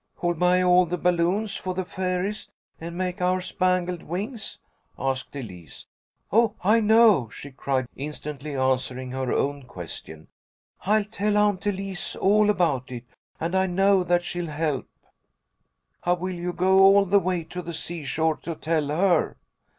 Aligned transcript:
"Who'll 0.15 0.33
buy 0.33 0.63
all 0.63 0.87
the 0.87 0.97
balloons 0.97 1.57
for 1.57 1.75
the 1.75 1.85
fairies, 1.85 2.49
and 2.79 2.97
make 2.97 3.21
our 3.21 3.39
spangled 3.39 4.01
wings?" 4.01 4.57
asked 4.97 5.35
Elise. 5.35 5.85
"Oh, 6.31 6.55
I 6.63 6.79
know," 6.79 7.29
she 7.29 7.51
cried, 7.51 7.85
instantly 7.95 8.55
answering 8.55 9.11
her 9.11 9.31
own 9.31 9.61
question. 9.67 10.27
"I'll 10.87 11.05
tell 11.05 11.37
Aunt 11.37 11.67
Elise 11.67 12.15
all 12.15 12.49
about 12.49 12.91
it, 12.91 13.03
and 13.39 13.53
I 13.53 13.67
know 13.67 14.03
that 14.03 14.23
she'll 14.23 14.47
help." 14.47 14.89
"How 16.01 16.15
will 16.15 16.33
you 16.33 16.51
go 16.51 16.79
all 16.79 17.05
the 17.05 17.19
way 17.19 17.43
to 17.43 17.61
the 17.61 17.71
seashore 17.75 18.37
to 18.37 18.55
tell 18.55 18.87
her?" 18.87 19.37